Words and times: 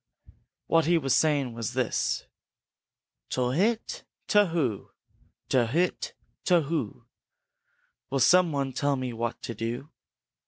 What 0.65 0.85
he 0.85 0.97
was 0.97 1.15
saying 1.15 1.53
was 1.53 1.73
this: 1.73 2.25
"Towhit, 3.29 4.01
towhoo! 4.27 4.89
Towhit, 5.47 6.13
towhoo! 6.43 7.03
Will 8.09 8.19
some 8.19 8.51
one 8.51 8.73
tell 8.73 8.95
me 8.95 9.13
what 9.13 9.39
to 9.43 9.53
do? 9.53 9.91